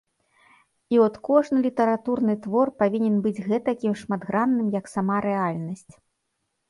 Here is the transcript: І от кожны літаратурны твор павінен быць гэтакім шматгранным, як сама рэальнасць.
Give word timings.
І 0.95 1.01
от 1.07 1.15
кожны 1.27 1.57
літаратурны 1.67 2.33
твор 2.45 2.67
павінен 2.81 3.15
быць 3.25 3.43
гэтакім 3.51 3.93
шматгранным, 4.01 4.67
як 4.81 4.85
сама 4.97 5.17
рэальнасць. 5.31 5.89